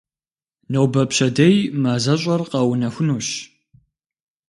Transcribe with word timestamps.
Нобэ-пщэдей 0.71 1.55
мазэщӏэр 1.81 2.41
къэунэхунущ. 2.51 3.27